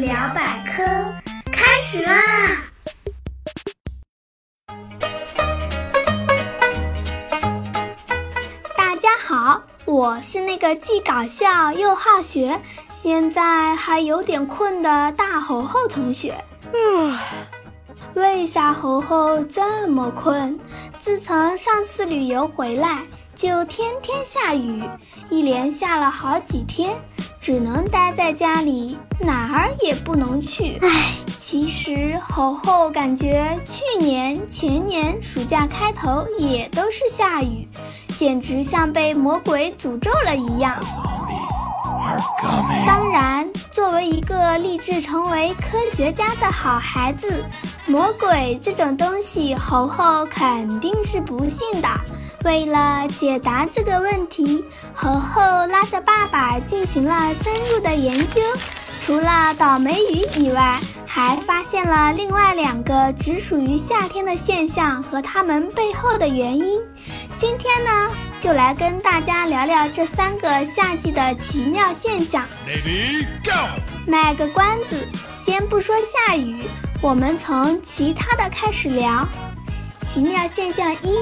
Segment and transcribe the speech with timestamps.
[0.00, 0.82] 聊百科
[1.52, 2.14] 开始啦！
[8.74, 12.58] 大家好，我是那个既搞笑又好学，
[12.88, 16.42] 现在还有点困的大猴猴同学。
[16.72, 17.18] 嗯，
[18.14, 20.58] 为啥猴猴这么困？
[21.02, 23.02] 自从上次旅游回来，
[23.36, 24.82] 就天天下雨，
[25.28, 26.96] 一连下了好几天。
[27.40, 30.78] 只能待在家里，哪儿也不能去。
[30.82, 30.88] 唉，
[31.38, 37.66] 其实猴猴感觉去年、前年暑假开头也都是下雨，
[38.18, 40.78] 简直像被魔鬼诅咒了一样。
[42.86, 47.42] 当然，作为一个立志成为科学家的好孩子，
[47.86, 51.88] 魔鬼这种东西，猴猴肯定是不信的。
[52.44, 58.40] 为了解答这个问题，猴猴拉着爸爸进行了深入的研究。
[59.04, 66.80] 除了倒霉雨以外，还发现了另外两个只属于夏天的现象和它们背后的原因。
[67.36, 72.44] 今天呢，就来跟大家聊聊这三个夏季的奇妙现象。
[72.66, 73.52] Ready go！
[74.06, 75.06] 卖个关子，
[75.44, 76.62] 先不说下雨，
[77.02, 79.26] 我们从其他的开始聊。
[80.12, 81.14] 奇妙现象一。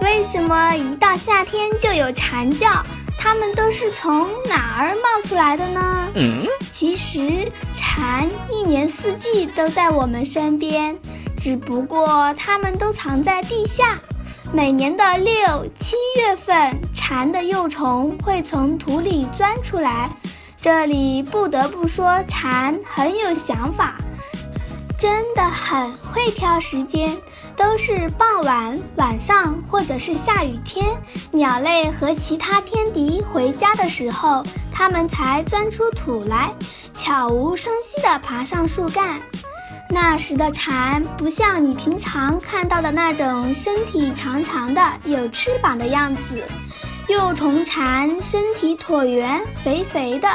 [0.00, 2.82] 为什么一到夏天就有蝉叫？
[3.18, 6.08] 它们都是从哪儿冒出来的呢？
[6.14, 10.96] 嗯，其实蝉一年四季都在我们身边，
[11.36, 13.98] 只不过它们都藏在地下。
[14.50, 20.10] 每年的六七月份，蝉的幼虫会从土里钻出来。
[20.58, 23.96] 这里不得不说，蝉很有想法。
[24.98, 27.16] 真的很会挑时间，
[27.54, 30.96] 都是傍晚、晚上或者是下雨天，
[31.32, 36.50] 鸟类和其他天敌回家的时候，它们才钻出土来，
[36.94, 39.20] 悄无声息地爬上树干。
[39.90, 46.42] 那时的蝉不像你平常看到的那种身体长长的、有翅膀的样子，
[47.06, 50.28] 幼虫蝉身体椭圆、肥肥的。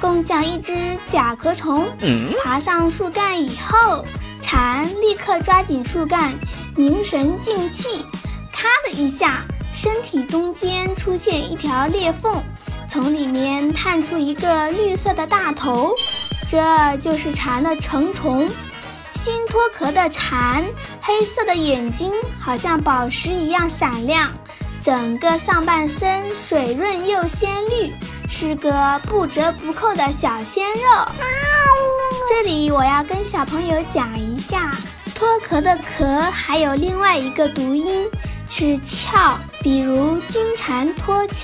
[0.00, 1.86] 更像一只甲壳虫。
[2.42, 4.04] 爬上树干以后，
[4.40, 6.32] 蝉立刻抓紧树干，
[6.74, 8.04] 凝神静气。
[8.52, 12.42] 咔的一下，身体中间出现一条裂缝，
[12.88, 15.94] 从里面探出一个绿色的大头，
[16.50, 18.48] 这就是蝉的成虫。
[19.12, 20.64] 新脱壳的蝉，
[21.02, 24.30] 黑色的眼睛好像宝石一样闪亮，
[24.80, 27.92] 整个上半身水润又鲜绿。
[28.32, 30.80] 是个不折不扣的小鲜肉。
[32.28, 34.70] 这里我要跟小朋友讲一下，
[35.16, 38.08] 脱壳的壳还有另外一个读音
[38.48, 41.34] 是壳，比如金蝉脱壳。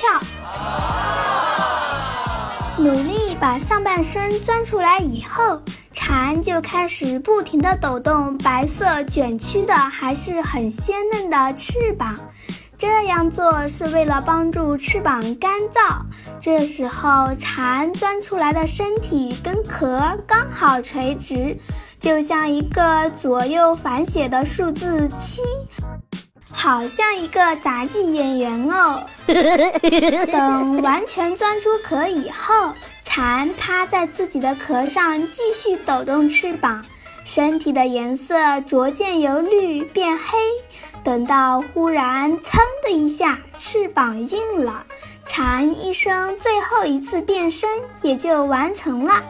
[2.78, 5.60] 努力把上半身钻出来以后，
[5.92, 12.16] 蝉就开始不停地抖动白色卷曲的还是很鲜嫩的翅膀。
[12.78, 16.03] 这样做是为了帮助翅膀干燥。
[16.41, 21.56] 这时候，蝉钻出来的身体跟壳刚好垂直，
[21.98, 25.41] 就像一个左右反写的数字七，
[26.53, 29.03] 好像一个杂技演员哦。
[30.31, 32.72] 等完全钻出壳以后，
[33.03, 36.84] 蝉趴在自己的壳上继续抖动翅膀。
[37.25, 40.38] 身体的颜色逐渐由绿变黑，
[41.06, 44.84] 等到忽然“噌”的一下，翅膀硬了，
[45.25, 47.71] 蝉一生最后一次变身
[48.03, 49.22] 也就完成了。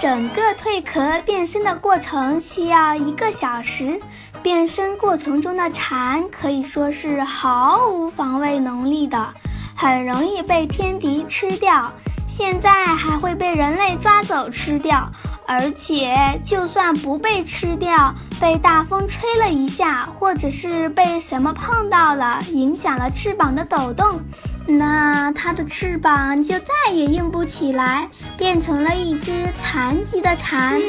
[0.00, 4.00] 整个蜕壳变身的过程需要一个小时，
[4.42, 9.32] 变身过程中的蝉可以说是毫无防卫能力的，
[9.76, 11.92] 很容易被天敌吃掉，
[12.26, 15.12] 现在还会被人类抓走吃掉。
[15.46, 24.20] 而且，就算不被吃掉，被大风吹了一下，或者是被什么碰到了，影响了翅膀的抖动，
[24.66, 30.80] 那它的翅膀就再也硬不起来，变成了一只残疾的蝉。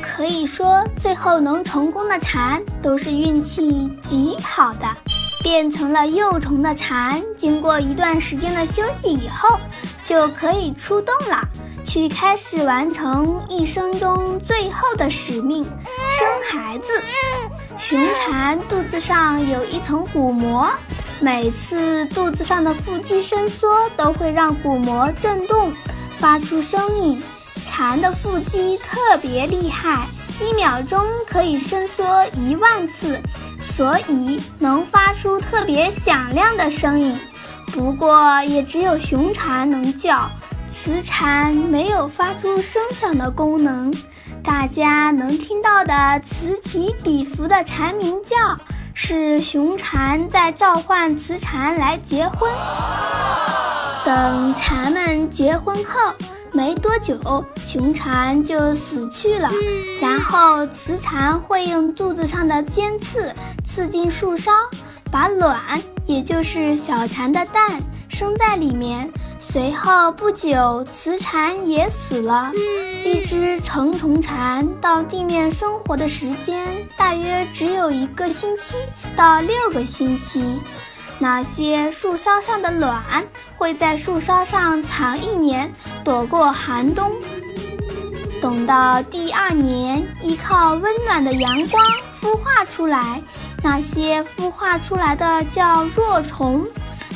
[0.00, 4.86] 可以说，最后能成功的蝉都是运气极好的。
[5.42, 9.58] 变成了幼虫的蝉，经过一段时间的休息以后，
[10.02, 11.46] 就可以出动了。
[11.84, 16.90] 去开始完成一生中最后的使命，生孩子。
[17.76, 20.70] 雄蝉肚子上有一层鼓膜，
[21.20, 25.72] 每次肚子上的腹肌伸缩都会让鼓膜震动，
[26.18, 27.22] 发出声音。
[27.66, 30.06] 蝉的腹肌特别厉害，
[30.40, 33.20] 一秒钟可以伸缩一万次，
[33.60, 37.18] 所以能发出特别响亮的声音。
[37.72, 40.30] 不过也只有雄蝉能叫。
[40.68, 43.94] 雌蝉没有发出声响的功能，
[44.42, 48.58] 大家能听到的此起彼伏的蝉鸣叫，
[48.92, 52.50] 是雄蝉在召唤雌蝉来结婚。
[54.04, 56.12] 等蝉们结婚后，
[56.52, 59.48] 没多久，雄蝉就死去了。
[60.00, 63.32] 然后，雌蝉会用肚子上的尖刺
[63.64, 64.50] 刺进树梢，
[65.10, 69.08] 把卵，也就是小蝉的蛋，生在里面。
[69.38, 72.50] 随后不久，雌蝉也死了。
[73.04, 76.66] 一只成虫蝉到地面生活的时间
[76.96, 78.76] 大约只有一个星期
[79.14, 80.58] 到六个星期。
[81.18, 83.24] 那些树梢上的卵
[83.56, 85.72] 会在树梢上藏一年，
[86.02, 87.12] 躲过寒冬。
[88.40, 91.84] 等到第二年，依靠温暖的阳光
[92.20, 93.22] 孵化出来。
[93.62, 96.66] 那些孵化出来的叫若虫，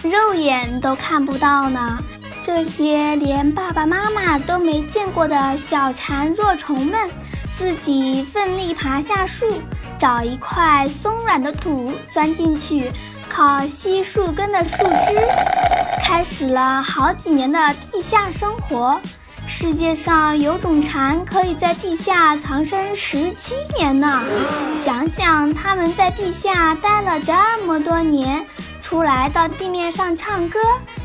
[0.02, 1.98] 肉眼都看不到呢。
[2.42, 7.08] 这些连爸爸妈妈都没见过的小蝉若虫们，
[7.54, 9.46] 自己奋力爬下树，
[9.98, 12.90] 找一块松软的土钻进去，
[13.28, 15.28] 靠吸树根的树枝，
[16.02, 17.58] 开始了好几年的
[17.92, 18.98] 地下生活。
[19.46, 24.22] 世界上有种蝉可以在地下藏身十七年呢，
[24.84, 27.32] 想想它们在地下待了这
[27.66, 28.46] 么多年，
[28.88, 30.58] 出来到地面上唱歌。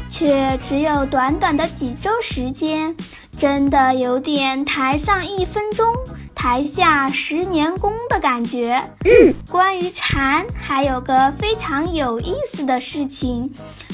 [0.10, 2.96] 却只有短短的几周时间，
[3.36, 5.86] 真的有点台上一分钟，
[6.34, 8.82] 台下十年功的感觉。
[9.50, 13.52] 关于蝉，还有个非常有意思的事情：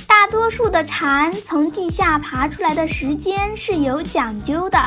[0.08, 4.78] 大多数的蝉从地下爬出来的时间是有讲究的，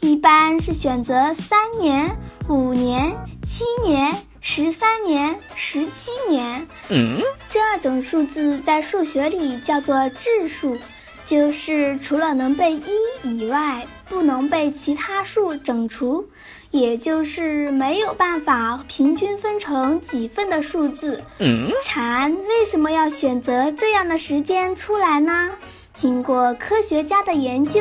[0.00, 2.16] 一般是选择三年、
[2.48, 3.12] 五年、
[3.46, 4.16] 七年。
[4.42, 7.20] 十三年、十七年，嗯，
[7.50, 10.78] 这种数字在数学里叫做质数，
[11.26, 12.84] 就是除了能被一
[13.22, 16.26] 以外，不能被其他数整除，
[16.70, 21.22] 也就是没有办法平均分成几份的数字。
[21.38, 25.50] 嗯，蝉为什么要选择这样的时间出来呢？
[25.92, 27.80] 经过科学家的研究。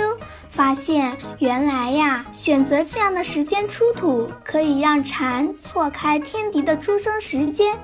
[0.52, 7.78] 发现原来呀，选择这样的时间出土，可以让蝉错开天敌的出生时间，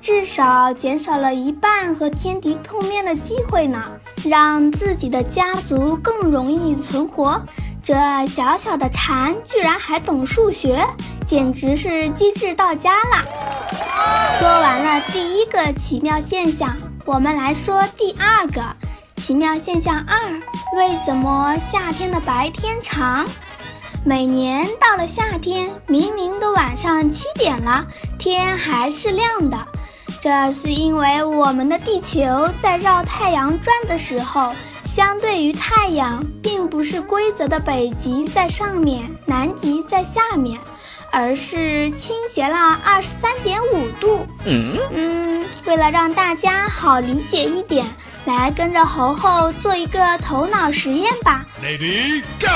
[0.00, 3.82] 至少减少了一半和天敌碰面的机会呢，
[4.24, 7.40] 让自己的家族更容易存活。
[7.82, 7.94] 这
[8.26, 10.86] 小小的蝉居然还懂数学，
[11.26, 13.24] 简直是机智到家啦！
[14.38, 16.76] 说完了第一个奇妙现象，
[17.06, 18.62] 我们来说第二个。
[19.20, 20.18] 奇妙现象二：
[20.76, 23.26] 为什么夏天的白天长？
[24.02, 27.86] 每年到了夏天，明明都晚上七点了，
[28.18, 29.58] 天还是亮的。
[30.20, 40.58] 这是因为我们的地球在绕太阳转的时候，相对于太阳，并不是规则的北极在上面，南极在下面。
[41.12, 44.24] 而是倾斜了二十三点五度。
[44.44, 47.84] 嗯嗯，为了让大家好理解一点，
[48.24, 51.44] 来跟着猴猴做一个头脑实验吧。
[51.62, 52.46] Lady Go！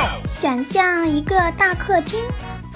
[0.40, 2.20] 想象一个大客厅，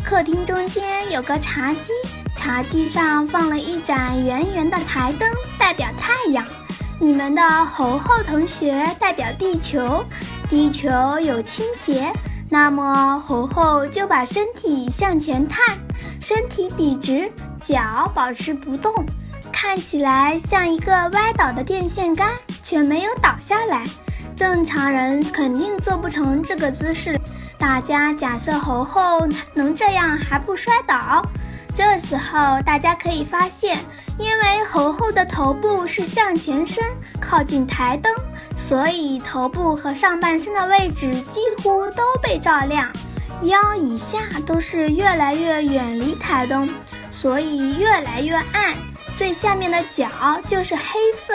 [0.02, 1.93] 客厅中间有个茶几，
[2.37, 6.44] 茶几上放了一盏圆圆的台灯，代表太阳。
[7.00, 10.05] 你们的猴猴同学代表地球，
[10.49, 10.88] 地球
[11.20, 12.12] 有倾斜。
[12.50, 15.76] 那么猴猴就把身体向前探，
[16.21, 17.30] 身体笔直，
[17.62, 18.92] 脚保持不动，
[19.52, 22.30] 看起来像一个歪倒的电线杆，
[22.69, 23.87] 却没有倒下来。
[24.37, 27.19] 正常人肯定做不成这个姿势。
[27.57, 31.27] 大家假设猴猴能这样还不摔倒。
[31.75, 33.79] 这时候大家可以发现，
[34.19, 36.85] 因为猴猴的头部是向前伸，
[37.19, 38.13] 靠近台灯，
[38.55, 42.93] 所以头部和上半身的位置几乎都被照亮，
[43.43, 46.69] 腰以下都是越来越远离台灯，
[47.11, 48.75] 所以越来越暗。
[49.17, 50.07] 最下面的脚
[50.47, 50.83] 就是黑
[51.17, 51.35] 色。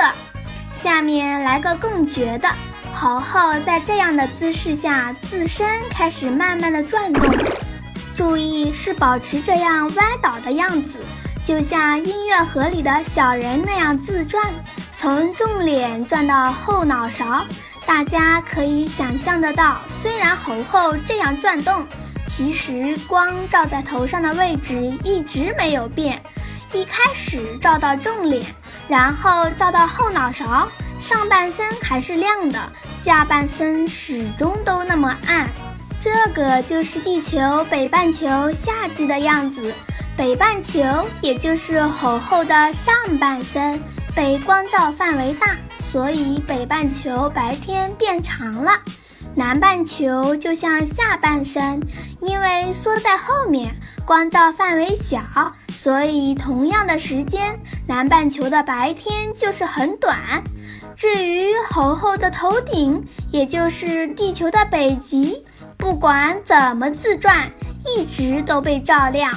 [0.84, 2.50] 下面来个更绝的，
[2.94, 7.34] 猴猴在这样的姿势下，自身开始慢慢的转动。
[8.13, 11.00] 注意是保持这样歪倒的样子，
[11.46, 14.54] 就像音乐盒里的小人那样自转，
[14.94, 17.46] 从正脸转到后脑勺。
[17.86, 21.88] 大家可以想象得到，虽然猴猴这样转动，
[22.28, 24.75] 其实光照在头上的位置
[25.06, 26.22] 一直没有变。
[26.74, 28.44] 一开始照到正脸，
[28.88, 30.68] 然后照到后脑勺，
[31.00, 32.60] 上半身还是亮的，
[33.04, 35.50] 下半身始终都那么暗。
[36.00, 39.74] 这个就是地球北半球夏季的样子，
[40.18, 40.82] 北半球
[41.22, 43.82] 也就是厚厚的上半身
[44.13, 48.72] 被光照范围大，所以北半球白天变长了。
[49.36, 51.82] 南半球就像下半身，
[52.20, 53.74] 因为缩在后面，
[54.05, 55.22] 光照范围小，
[55.69, 57.57] 所以同样的时间，
[57.88, 60.43] 南半球的白天就是很短。
[60.95, 65.45] 至于猴猴的头顶，也就是地球的北极，
[65.77, 67.50] 不管怎么自转，
[67.86, 69.33] 一直都被照亮。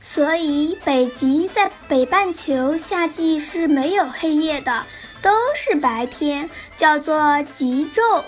[0.00, 4.84] 所以北极在北半球夏季是没有黑夜的，
[5.20, 8.22] 都是白天，叫做极昼。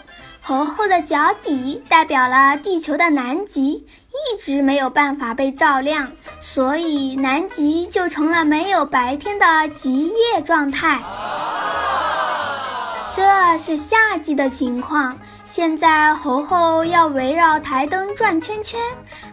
[0.48, 11.00] 猴猴的脚底代表了地球的南极，一直没有办法被照亮，所以南极就成了没有白天的极夜状态。
[13.12, 15.18] 这是夏季的情况。
[15.44, 18.80] 现在猴猴要围绕台灯转圈圈，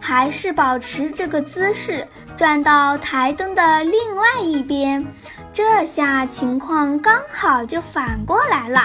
[0.00, 5.06] 还是保持这个姿势，转到台灯的另外一边。
[5.52, 8.80] 这下情况刚好就反过来了。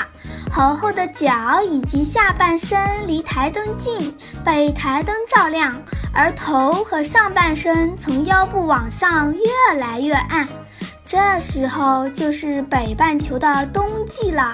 [0.60, 4.14] 猴猴的脚以及下半身离台灯近，
[4.44, 5.74] 被台灯照亮，
[6.14, 10.46] 而头和上半身从腰部往上越来越暗。
[11.06, 14.54] 这时候就是北半球的冬季了。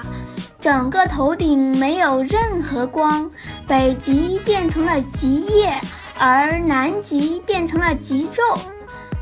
[0.60, 3.28] 整个头顶没有任何光，
[3.66, 5.74] 北极变成了极夜，
[6.20, 8.60] 而南极变成了极昼。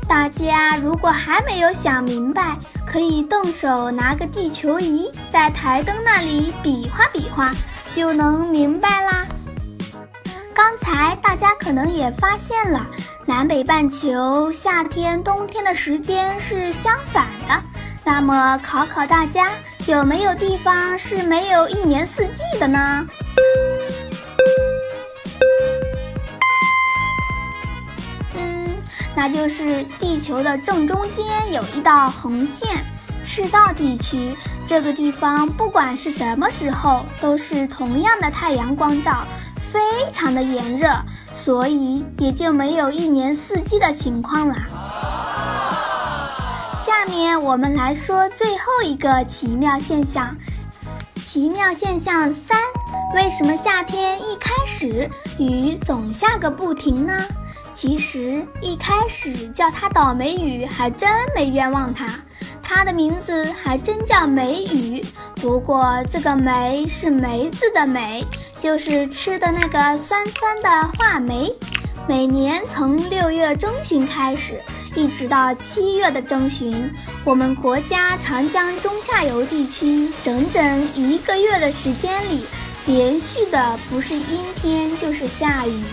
[0.07, 7.51] 大家如果还没有想明白，可以动手拿个地球仪，在台灯那里比划比划，
[7.95, 9.25] 就能明白啦。
[10.53, 12.85] 刚才大家可能也发现了，
[13.25, 17.61] 南北半球夏天、冬天的时间是相反的。
[18.03, 19.49] 那么考考大家。
[19.87, 23.07] 有没有地方是没有一年四季的呢？
[29.15, 32.85] 那就是地球的正中间有一道红线，
[33.23, 34.35] 赤道地区。
[34.67, 39.23] 这个地方不管是什么时候，都是同样的太阳光照，
[39.71, 39.79] 非
[40.11, 40.89] 常的炎热，
[41.31, 44.67] 所以也就没有一年四季的情况啦。
[46.85, 50.35] 下面我们来说最后一个奇妙现象。
[51.15, 52.57] 奇妙现象三：
[53.13, 57.13] 为什么夏天一开始雨总下个不停呢？
[57.75, 62.07] 其实一开始叫它倒霉雨还真没冤枉它，
[62.63, 65.03] 它的名字还真叫梅雨。
[65.35, 68.25] 不过这个梅是梅子的梅，
[68.61, 71.53] 就是吃的那个酸酸的话梅。
[72.07, 74.61] 每年从六月中旬开始。
[74.95, 76.89] 一直到七月的中旬，
[77.25, 82.45] 我们国家长江中下游地区整整一个月的时间里，
[82.85, 85.83] 连续的不是阴天就是下雨。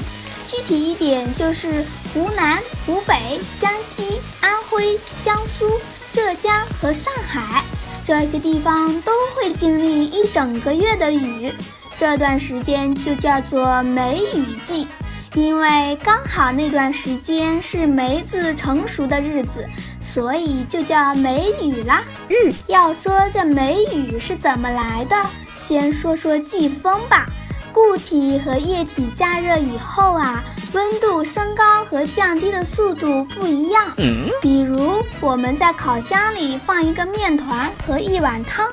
[0.54, 1.82] 具体一点，就是
[2.12, 5.80] 湖南、湖北、江西、安徽、江苏、
[6.12, 7.64] 浙江和上海
[8.04, 11.50] 这些地方都会经历一整个月的雨，
[11.96, 14.86] 这段时间就叫做梅雨季。
[15.34, 19.66] 因为刚好那段时间是梅子成熟的日子，
[20.02, 22.04] 所以就叫梅雨啦。
[22.28, 25.16] 嗯，要说这梅雨是怎么来的，
[25.54, 27.26] 先说说季风吧。
[27.72, 33.92] 固体和液体加热以后啊，温度升高和降低的速度不一样。
[33.96, 38.68] 嗯，比如我们在烤箱里放一个面团和一碗汤，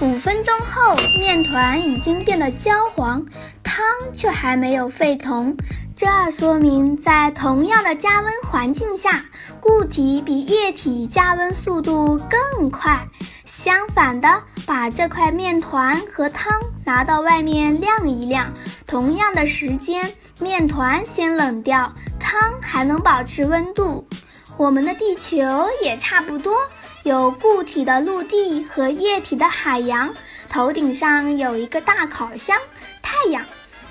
[0.00, 3.24] 五分钟后面团已经变得焦黄，
[3.62, 5.56] 汤却还没有沸腾。
[5.94, 9.24] 这说明，在同样的加温环境下，
[9.60, 13.06] 固体比液体加温速度更快。
[13.62, 16.52] 相反的，把这块面团和汤
[16.84, 18.52] 拿到外面晾一晾，
[18.88, 24.04] 同样的时间，面团先冷掉，汤还能保持温度。
[24.56, 26.56] 我们的地球也差不多，
[27.04, 30.12] 有固体的陆地和液体的海洋，
[30.48, 32.58] 头顶上有一个大烤箱——
[33.00, 33.44] 太阳。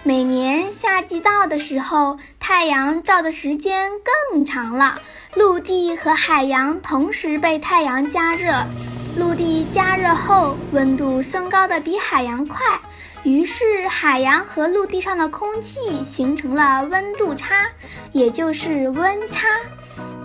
[0.04, 3.90] 每年夏季到的时候，太阳照的时间
[4.32, 5.00] 更长了，
[5.36, 8.52] 陆地和海洋同时被太阳加热，
[9.18, 12.60] 陆地加热后温度升高的比海洋快，
[13.24, 17.68] 于是海洋和陆地上的空气形成了温度差，
[18.14, 19.48] 也就是温差，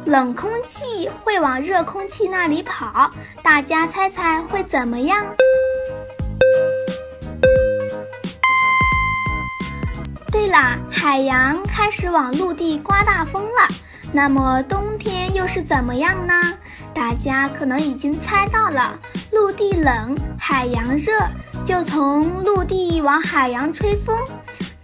[0.05, 3.11] 冷空气会往热空气那里跑，
[3.43, 5.27] 大家猜猜会怎么样？
[10.37, 13.75] 对了，海洋开始往陆地刮大风了。
[14.13, 16.35] 那么冬天又是怎么样呢？
[16.93, 18.99] 大家可能已经猜到了，
[19.33, 21.11] 陆地冷，海洋热，
[21.65, 24.15] 就从陆地往海洋吹风。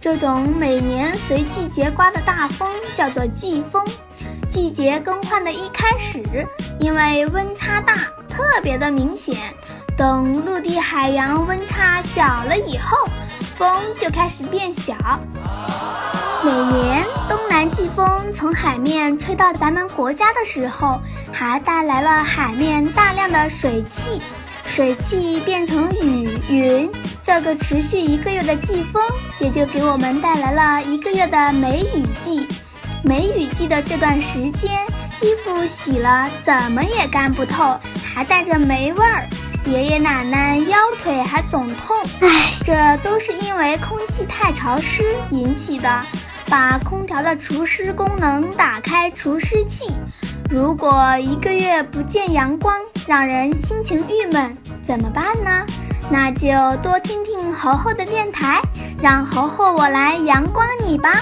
[0.01, 3.85] 这种每年随季节刮的大风叫做季风。
[4.49, 6.23] 季节更换的一开始，
[6.79, 7.93] 因为温差大，
[8.27, 9.37] 特别的明显。
[9.95, 13.07] 等陆地、海洋温差小了以后。
[13.57, 13.67] 风
[13.99, 14.93] 就开始变小。
[16.43, 20.99] 每年东南季风从海面吹到咱们国家的时候，
[21.31, 24.21] 还带来了海面大量的水汽，
[24.65, 26.91] 水汽变成雨云。
[27.21, 29.01] 这个持续一个月的季风，
[29.39, 32.47] 也就给我们带来了一个月的梅雨季。
[33.03, 34.85] 梅雨季的这段时间，
[35.21, 37.79] 衣服洗了怎么也干不透，
[38.13, 39.25] 还带着霉味儿。
[39.65, 42.29] 爷爷奶奶腰腿还总痛，唉，
[42.63, 45.89] 这都是因为空气太潮湿引起的。
[46.49, 49.95] 把空调的除湿功能打开，除湿器。
[50.49, 52.77] 如果一个月不见阳光，
[53.07, 54.55] 让人心情郁闷，
[54.85, 55.65] 怎么办呢？
[56.11, 56.49] 那就
[56.83, 58.61] 多听听猴猴的电台，
[59.01, 61.13] 让猴猴我来阳光你吧。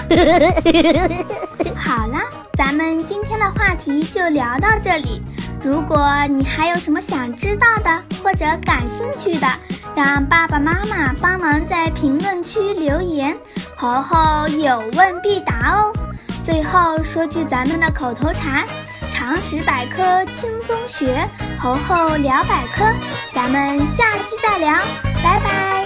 [1.76, 5.22] 好啦，咱们今天的话题就聊到这里。
[5.62, 9.46] 如果你还有什么想知道的或者感兴趣的，
[9.94, 13.36] 让爸爸妈妈帮忙在评论区留言，
[13.76, 15.92] 猴猴有问必答哦。
[16.42, 18.66] 最后说句咱们的口头禅：
[19.10, 21.28] 常识百科轻松学，
[21.58, 22.84] 猴猴聊百科。
[23.32, 24.74] 咱们下期再聊，
[25.22, 25.81] 拜拜。